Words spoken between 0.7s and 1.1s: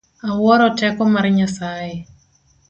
teko